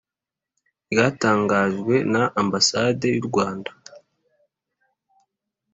[0.91, 3.71] ryatangajwe na ambasade y'u rwanda: